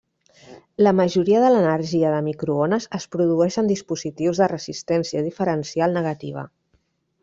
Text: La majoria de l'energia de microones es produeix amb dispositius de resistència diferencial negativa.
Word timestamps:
La 0.87 0.93
majoria 0.99 1.41
de 1.43 1.51
l'energia 1.55 2.15
de 2.15 2.23
microones 2.29 2.89
es 3.01 3.07
produeix 3.17 3.61
amb 3.65 3.75
dispositius 3.75 4.43
de 4.45 4.51
resistència 4.57 5.27
diferencial 5.33 5.99
negativa. 6.03 6.53